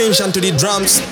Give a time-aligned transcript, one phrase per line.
[0.00, 1.09] Attention to the drums.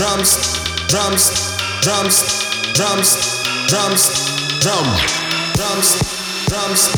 [0.00, 0.32] Drums,
[0.88, 1.28] drums,
[1.82, 2.24] drums,
[2.72, 3.10] drums,
[3.68, 4.02] drums,
[4.60, 4.88] drum,
[5.52, 5.88] drums,
[6.48, 6.88] drums,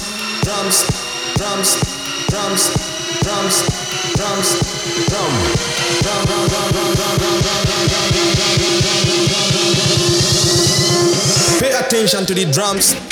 [0.47, 0.87] drums,
[1.35, 1.83] drums,
[2.31, 2.63] drums,
[3.27, 3.67] drums,
[4.15, 4.55] drums,
[5.11, 5.35] drum,
[5.99, 8.23] drum, drum, drum, drum, drum, drum, drum, drum.
[11.59, 12.95] Pay attention to the drums.
[12.95, 13.12] Pay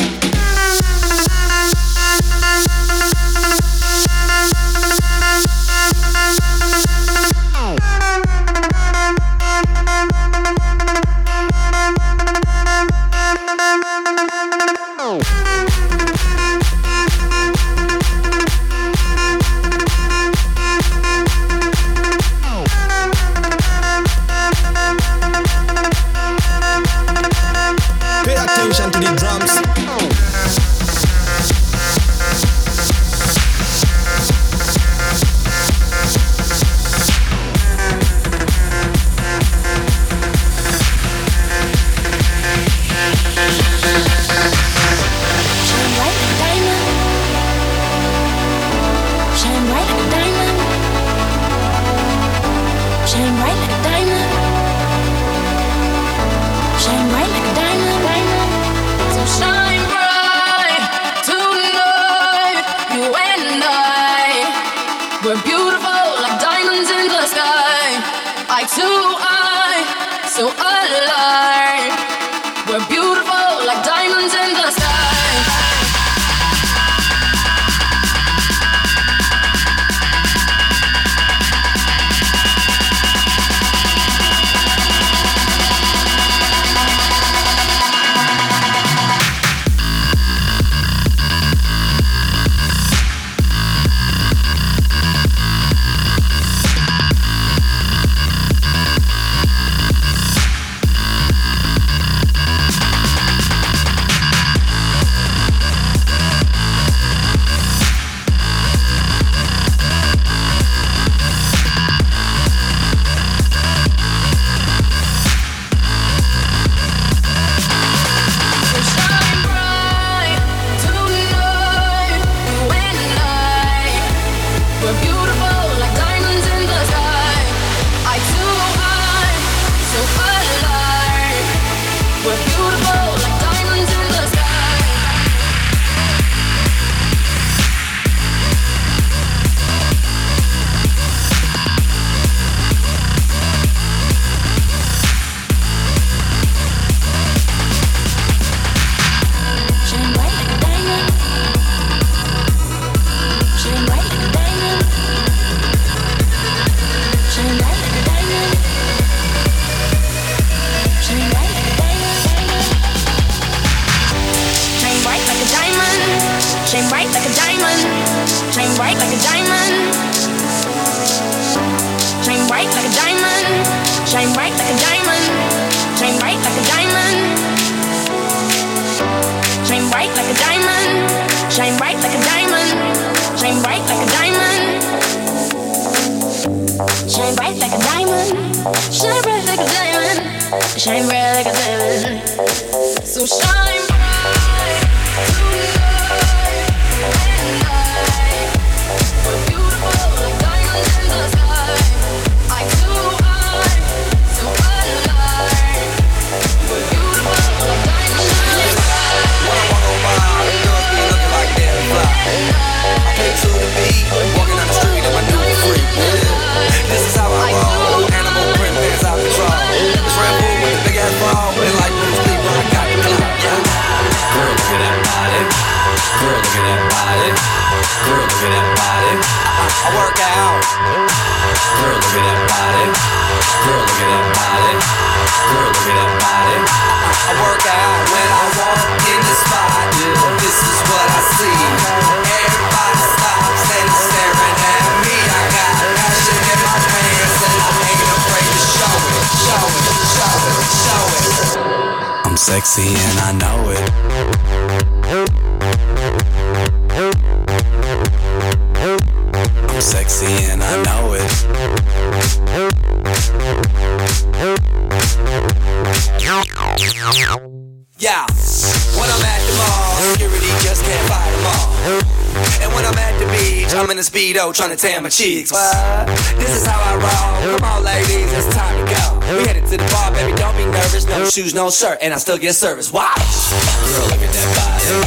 [274.60, 275.50] trying to tan my cheeks.
[275.50, 276.04] What?
[276.36, 277.56] This is how I roll.
[277.56, 279.02] Come on, ladies, it's time to go.
[279.40, 280.36] We headed to the bar, baby.
[280.36, 281.08] Don't be nervous.
[281.08, 282.92] No shoes, no shirt, and I still get service.
[282.92, 283.16] Watch.
[283.16, 285.00] Girl, look at that body.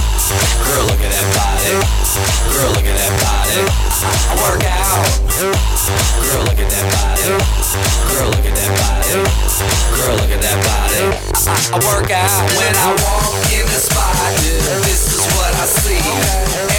[0.65, 1.69] Girl, look at that body.
[2.49, 3.61] Girl, look at that body.
[4.01, 5.21] I work out.
[5.37, 7.21] Girl, look at that body.
[8.09, 9.21] Girl, look at that body.
[10.01, 11.13] Girl, look at that body.
[11.45, 14.17] I, I work out when I walk in the spot.
[14.81, 16.72] This is what I see.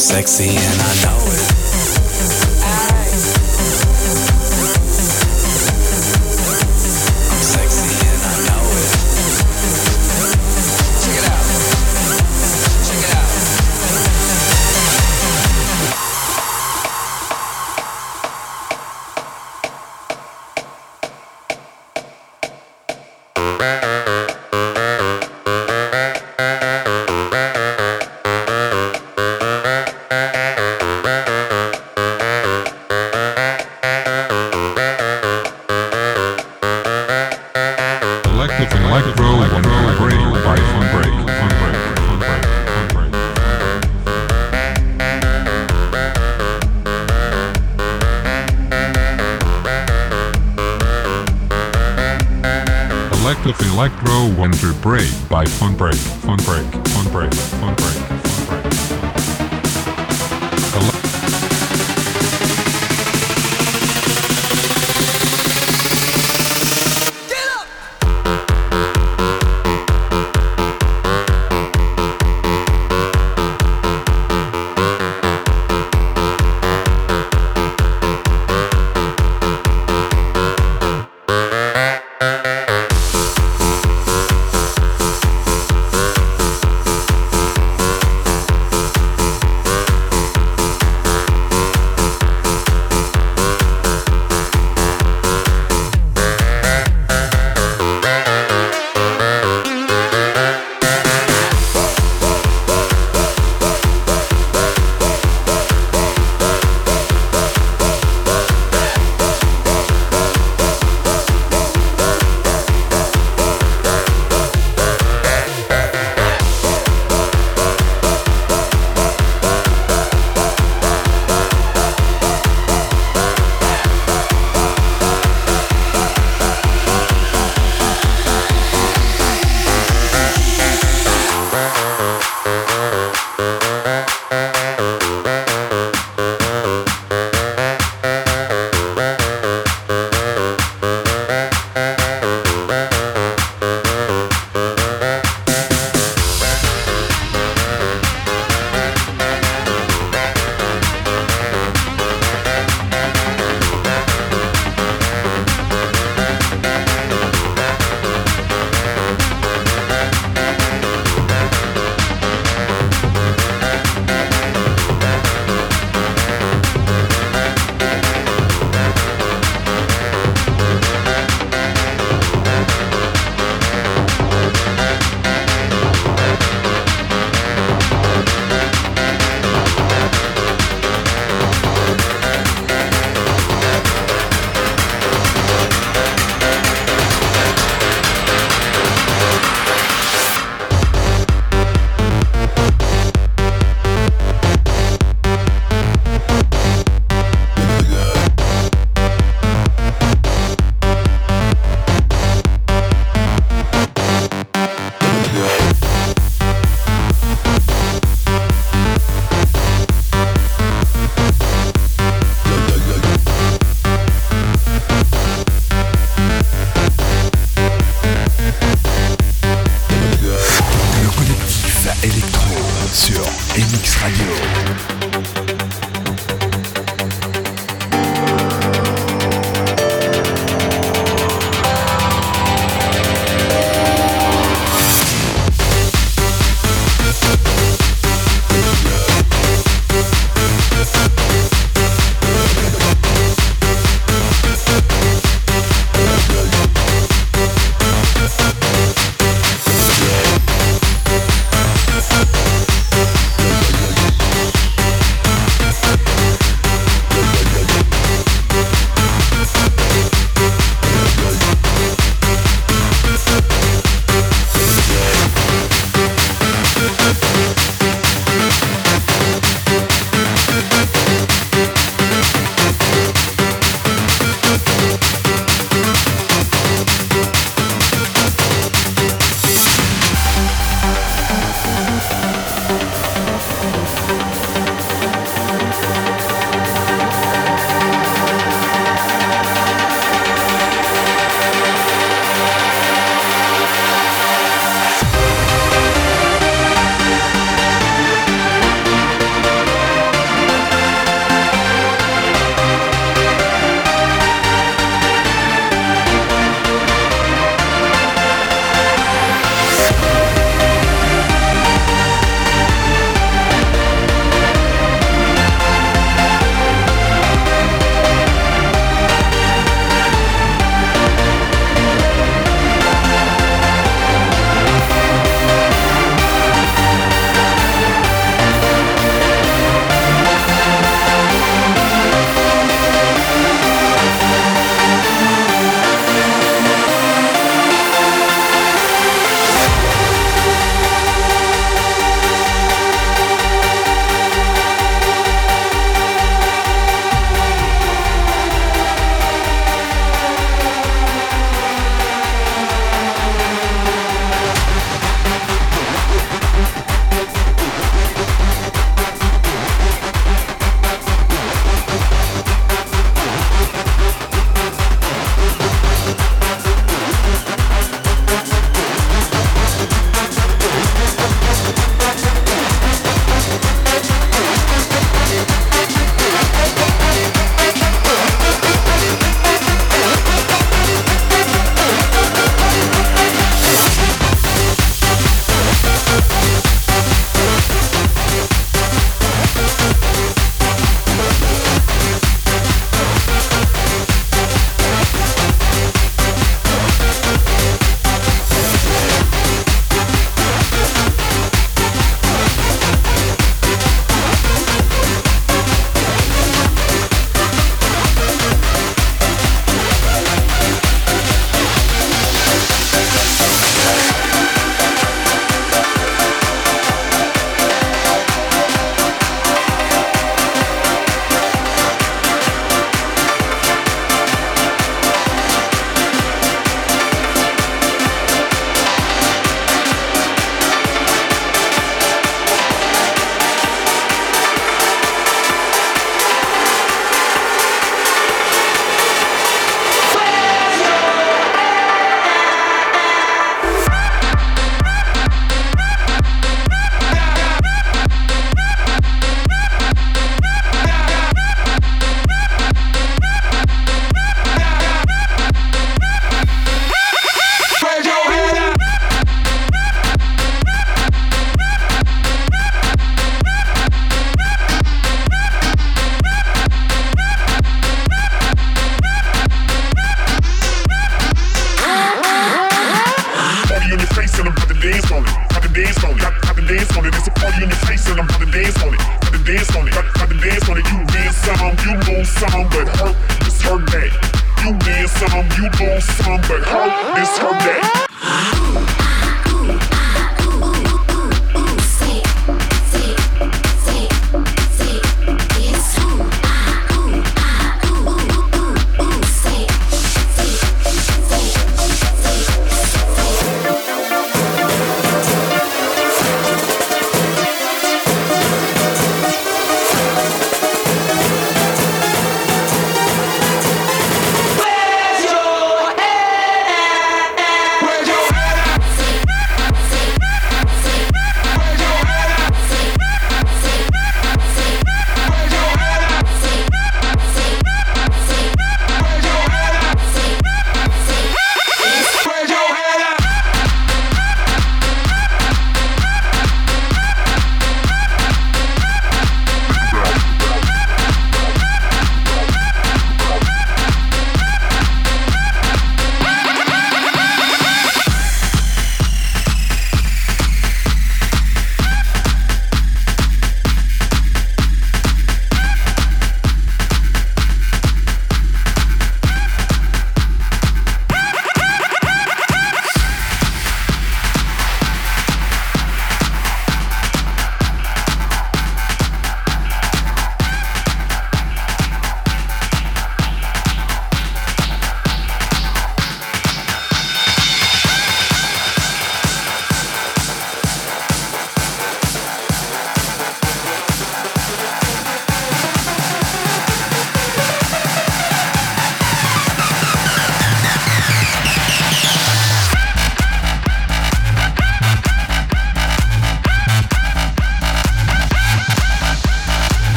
[0.00, 1.59] Sexy and I know it.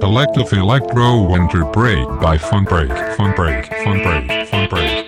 [0.00, 5.07] Collective Electro Winter Break by fun break, fun break, Fun Break, Fun Break,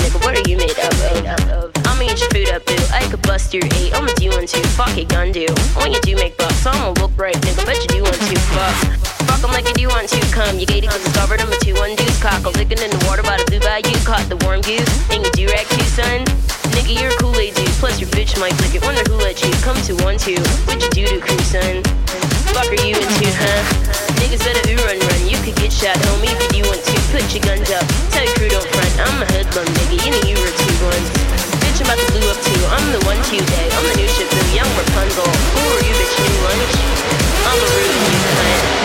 [0.00, 0.18] Nigga.
[0.24, 1.70] What are you made up of?
[1.86, 2.76] I'ma eat your food up, boo.
[2.92, 3.94] I could bust your eight.
[3.94, 4.62] I'ma do one two.
[4.78, 5.46] Fuck it, gun do.
[5.76, 7.64] When you do make bucks, I'ma look right, nigga.
[7.66, 8.38] Bet you do one two.
[8.54, 9.12] Fuck.
[9.28, 10.20] Fuck like you do want to.
[10.32, 12.20] Come, you gated cause discovered I'm a two one deuce.
[12.20, 13.94] Cockle licking in the water by the blue bayou.
[14.04, 14.88] Caught the warm goose.
[15.10, 16.24] And you do rag too, son.
[16.72, 17.68] Nigga, you're a Kool-Aid dude.
[17.76, 18.82] Plus your bitch might lick it.
[18.82, 20.40] Wonder who let you come to one two.
[20.66, 22.41] What you do to crew, son?
[22.52, 23.64] Fuck are you into, huh?
[24.20, 25.20] Niggas better ooh run run.
[25.24, 26.94] You could get shot, homie, if you want to.
[27.08, 27.84] Put your guns up.
[28.12, 28.92] Tell your crew don't front.
[29.00, 29.96] I'm a hoodlum, nigga.
[30.04, 31.08] You know you were two ones.
[31.64, 32.60] Bitch, I'm about to blue up too.
[32.68, 33.66] I'm the one to day.
[33.72, 35.24] I'm the new ship, young Rapunzel.
[35.24, 36.14] Who are you, bitch?
[36.20, 36.76] New lunch?
[37.48, 38.81] I'm a rude you cunt.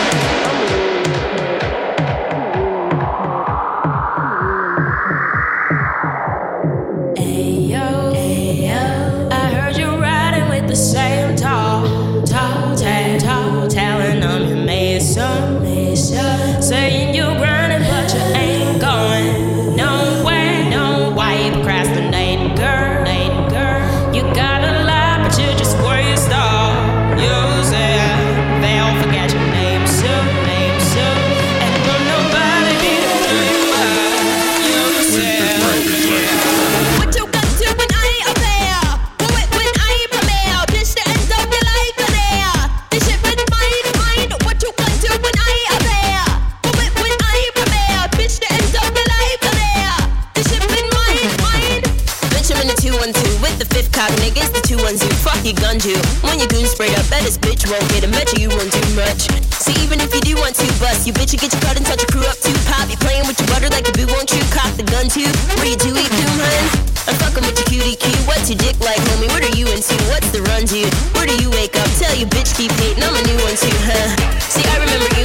[55.48, 55.96] Your gun you.
[56.28, 58.68] When your goon sprayed up, bet this bitch won't get a Bet you you won't
[58.68, 59.32] do much.
[59.56, 61.88] See, even if you do want to bust, you bitch, you get your cut and
[61.88, 62.52] touch your crew up too.
[62.68, 64.44] Pop, you playing with your butter like a boo, won't you?
[64.52, 65.32] Cock the gun too.
[65.56, 66.64] What you do, eat doom, hun?
[67.08, 68.20] I'm fucking with your cutie cue.
[68.28, 69.32] What's your dick like, homie?
[69.32, 69.96] What are you into?
[70.12, 70.92] What's the run, dude?
[71.16, 71.88] Where do you wake up?
[71.96, 73.04] Tell you bitch keep hating.
[73.04, 74.12] I'm a new one too, huh?
[74.52, 75.17] See, I remember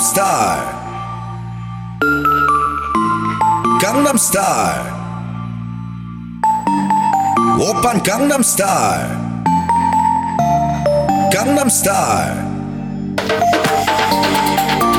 [0.00, 0.56] Gangnam Star.
[3.82, 4.74] Gangnam Star.
[7.60, 8.96] Open Gangnam Star.
[11.30, 12.32] Gangnam Star.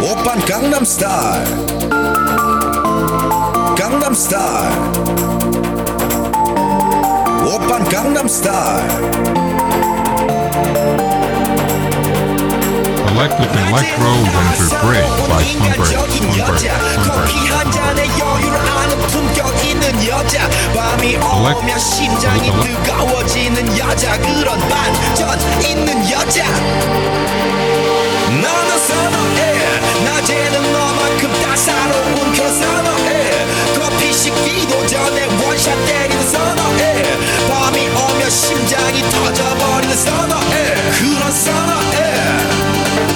[0.06, 1.42] Open Gangnam Star.
[3.74, 4.70] Gangnam Star.
[7.50, 8.86] Open Gangnam Star.
[13.22, 17.42] collected electrode and her break by Sunbird, Sunbird, Sunbird.
[38.32, 42.11] 심장이 터져버리는 선어해 그런 선어해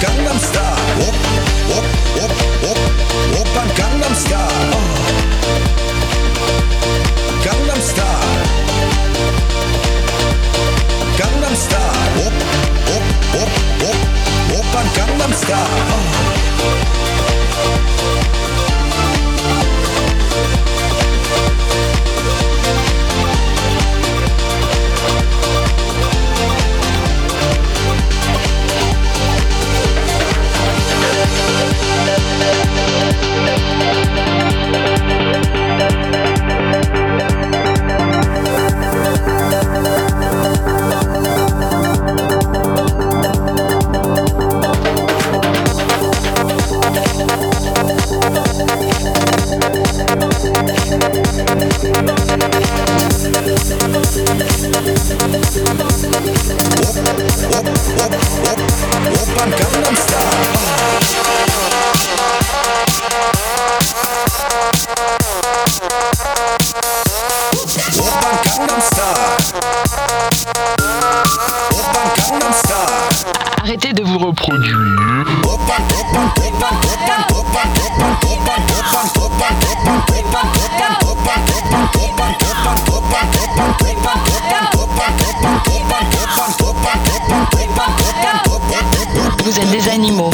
[0.00, 1.06] Gangnam Style.
[1.08, 1.14] Op,
[1.76, 1.84] op,
[2.22, 2.32] op,
[2.70, 2.78] op,
[3.38, 4.72] Oppa Gangnam Style.
[4.72, 4.82] Oh.
[7.44, 8.42] Gangnam Style.
[11.16, 12.26] Gangnam Style.
[12.26, 12.32] Op,
[12.94, 13.04] op,
[13.42, 13.50] op,
[13.88, 13.96] op,
[14.58, 15.56] Oppa Gangnam Style.
[15.90, 16.36] Oh.
[73.62, 74.76] Arrêtez de vous reproduire.
[89.44, 90.30] Vous êtes des animaux.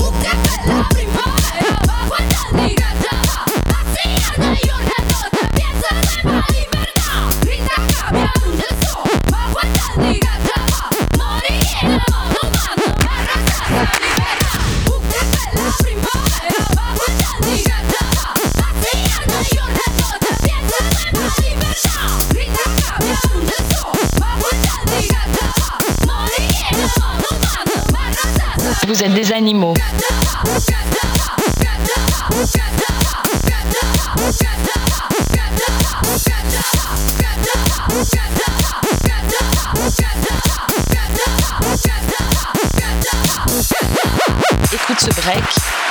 [44.73, 45.43] Écoute ce break.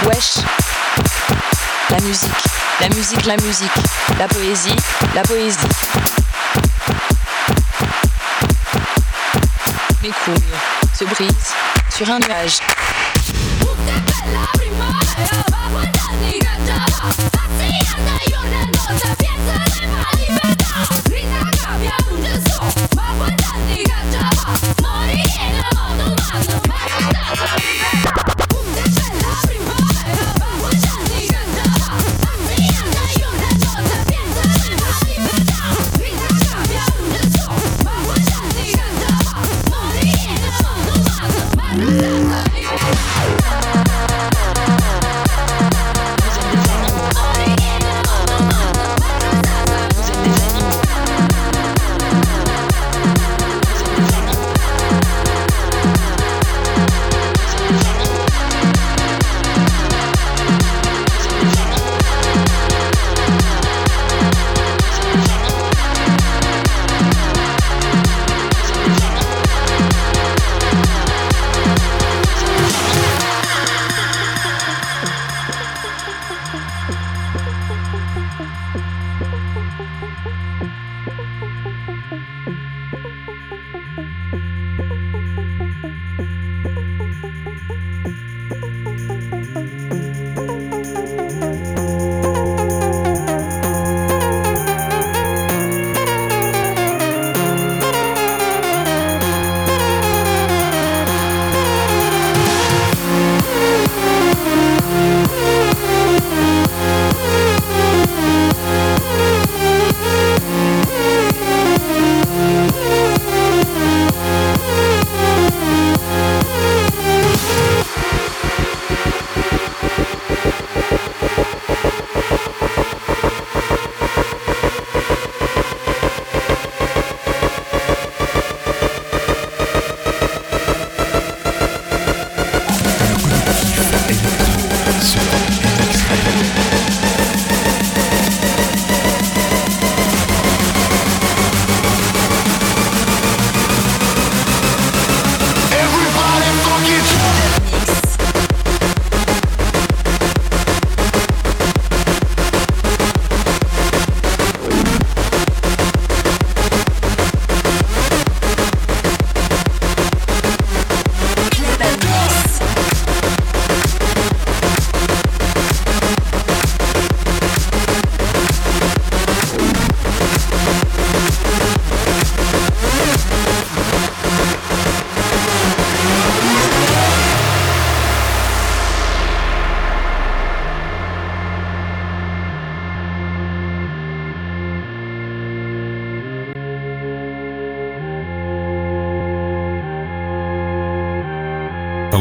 [0.06, 0.38] Wesh.
[1.90, 2.30] La musique.
[2.80, 3.72] La musique, la musique.
[4.18, 4.76] La poésie.
[5.14, 5.58] La poésie.
[10.02, 10.36] Mes couilles
[10.94, 11.54] se brisent
[11.90, 12.60] sur un nuage.
[18.02, 19.21] nota y una nota.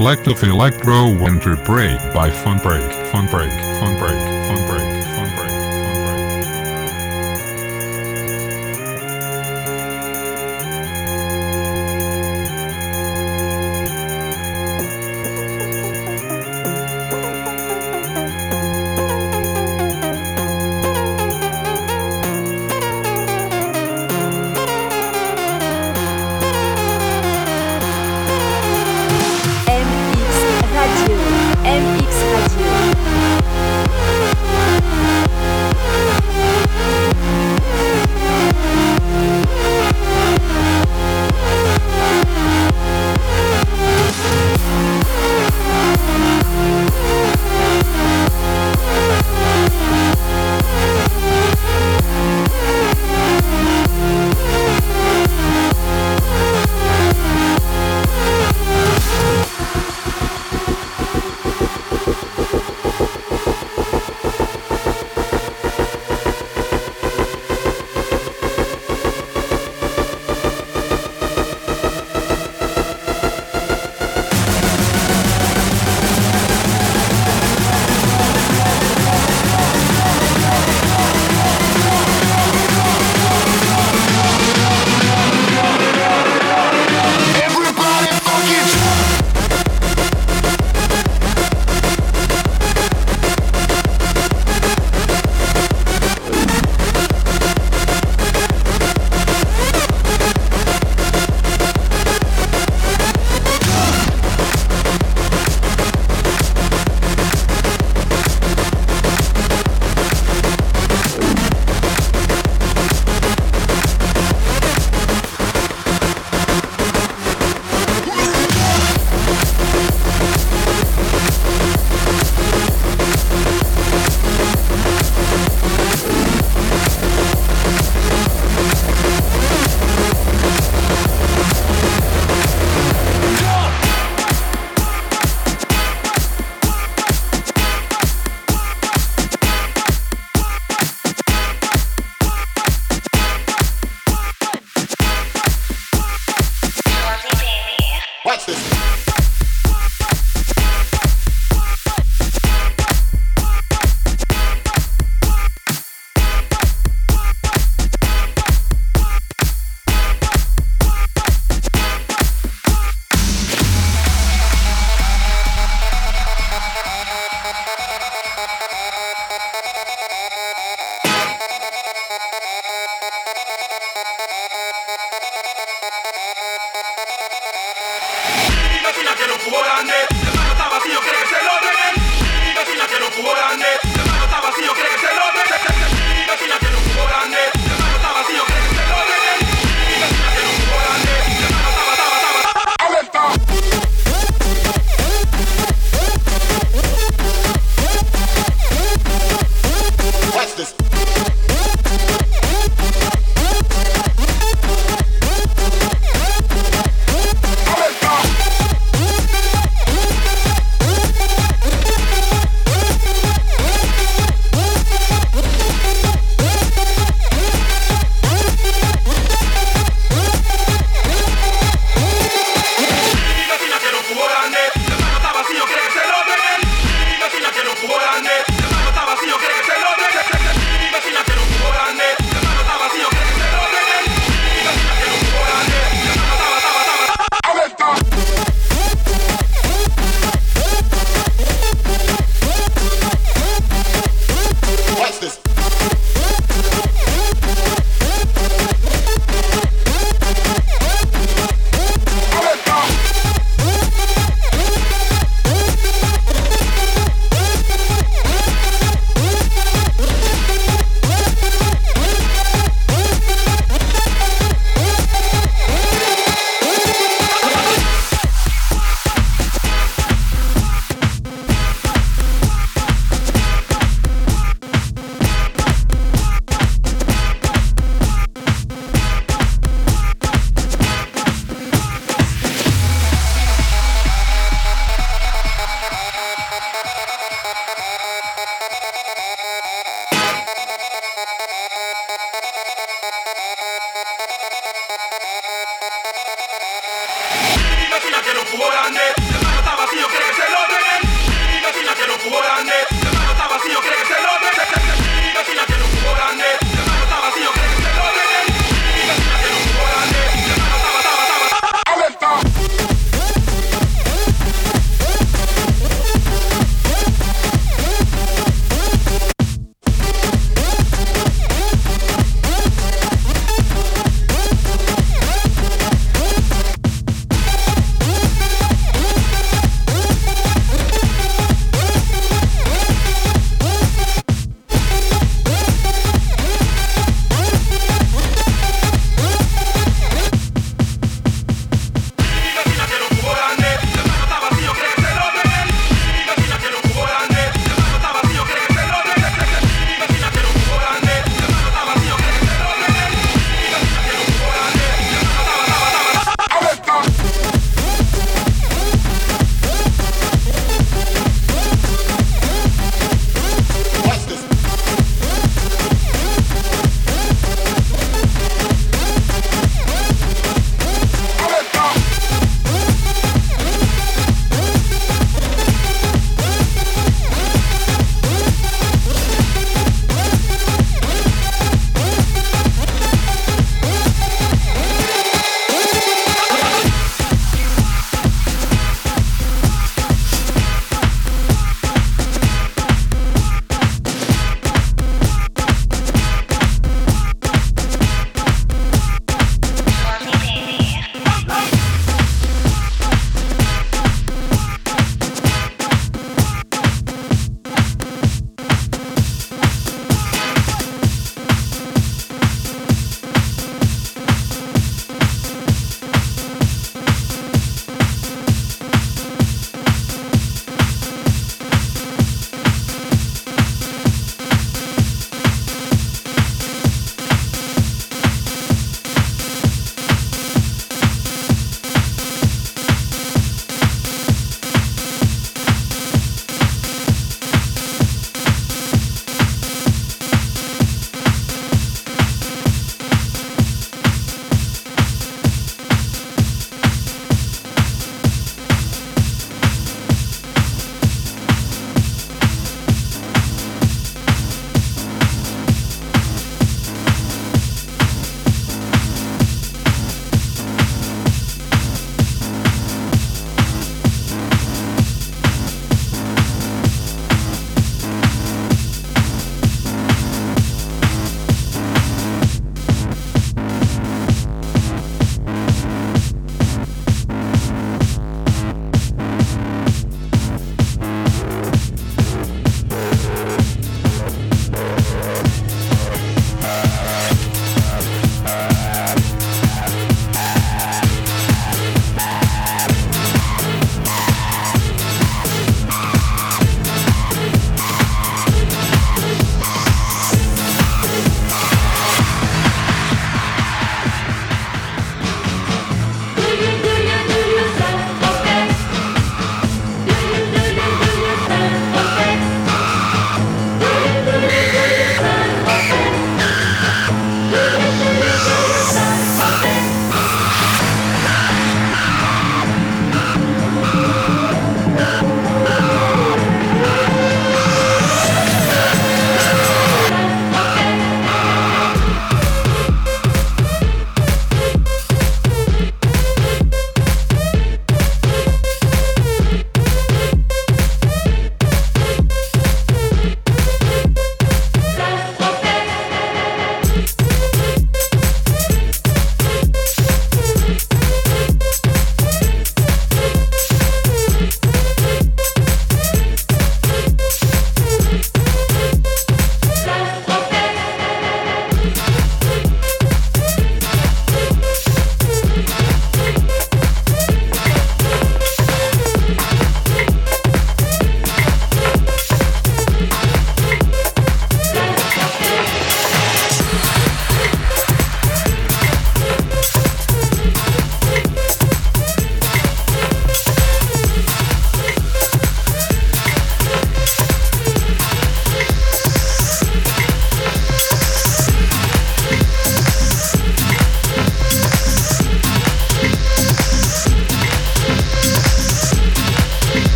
[0.00, 4.18] Selective Electro Winter Break by fun break, fun break, Fun Break,
[4.48, 4.99] Fun Break,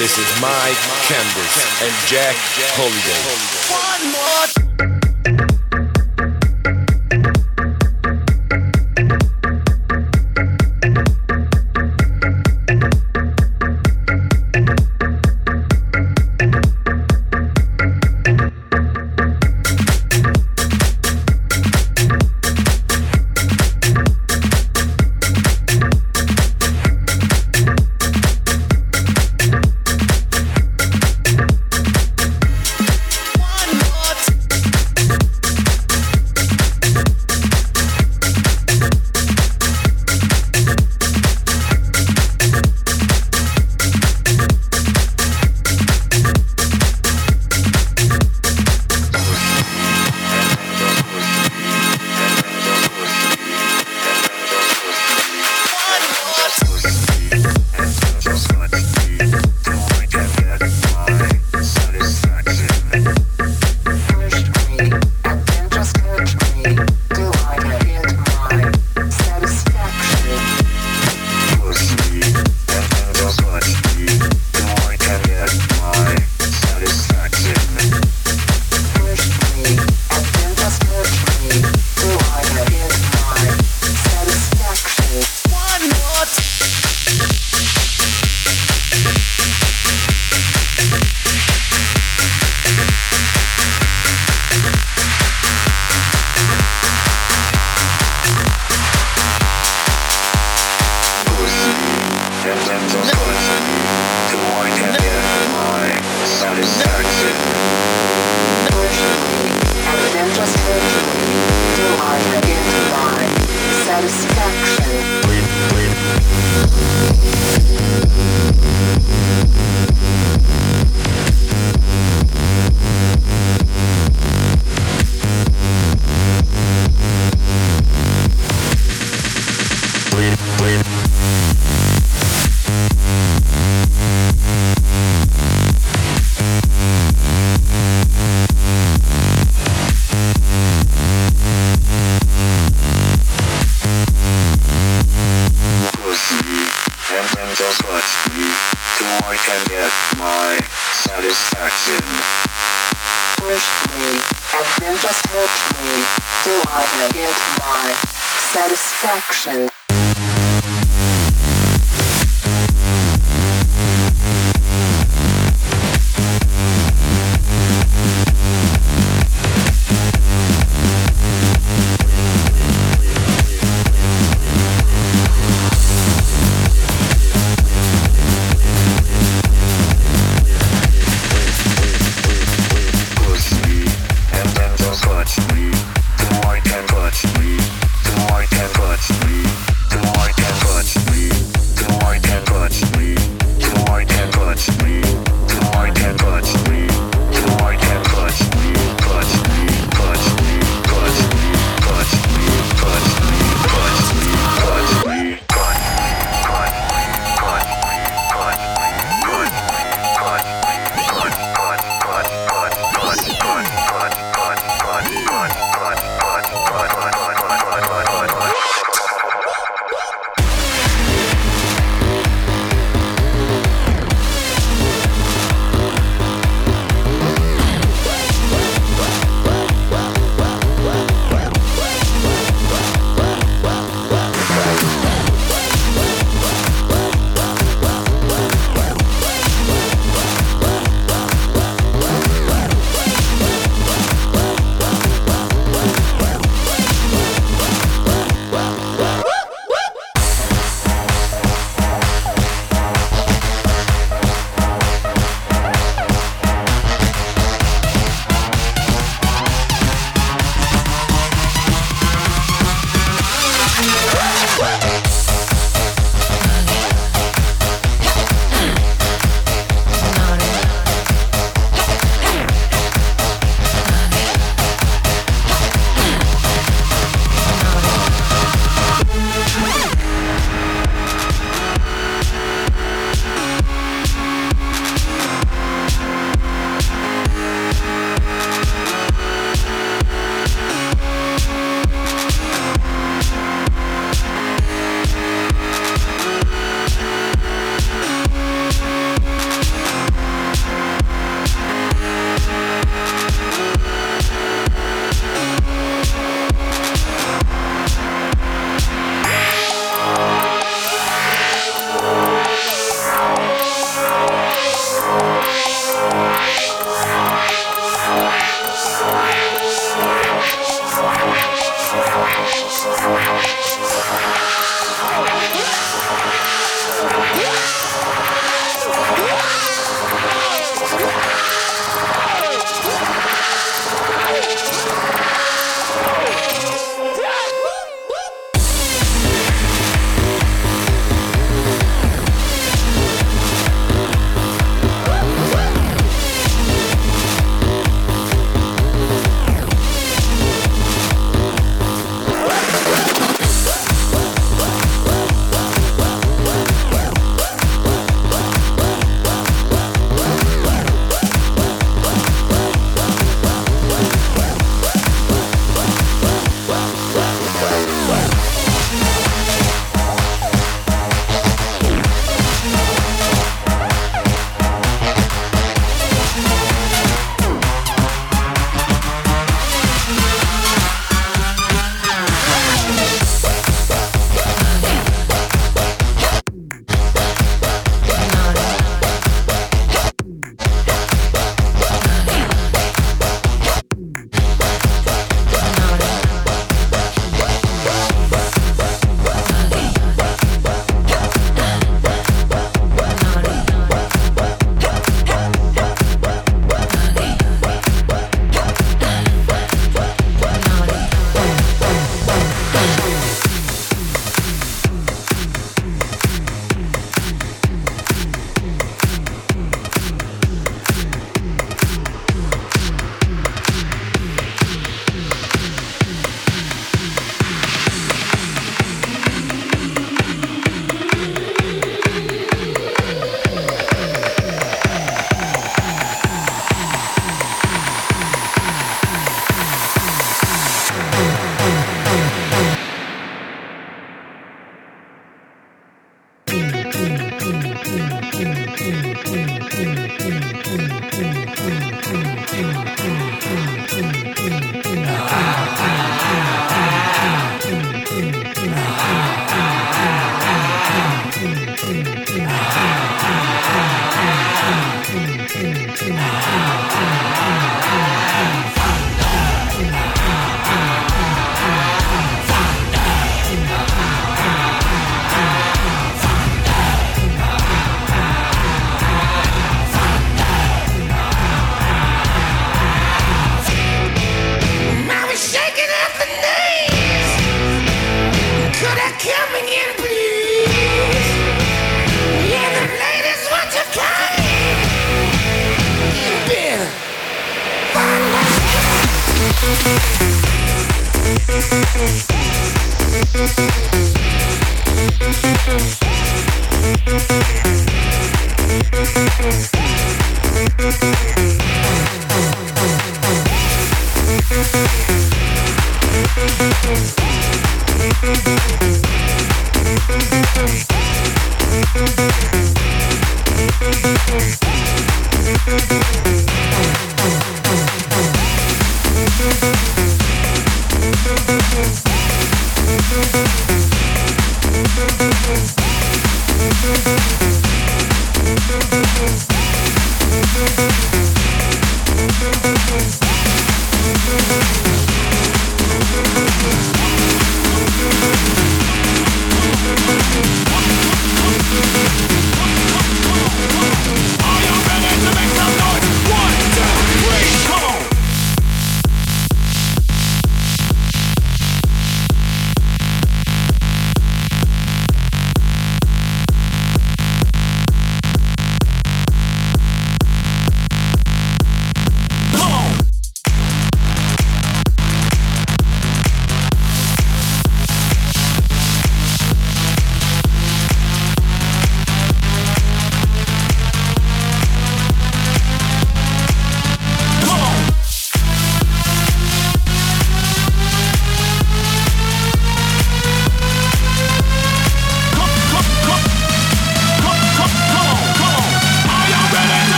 [0.00, 2.34] This is Mike Candys and Jack
[2.72, 3.39] Holiday.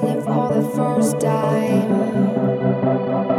[0.00, 3.31] for the first time.